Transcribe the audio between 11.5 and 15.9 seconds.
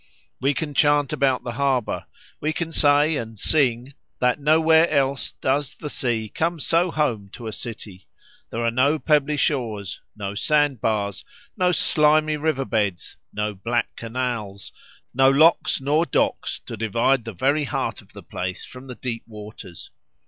slimy river beds—no black canals—no locks